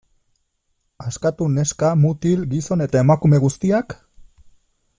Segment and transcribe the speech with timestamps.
[1.09, 3.95] Askatu neska, mutil, gizon eta emakume guztiak?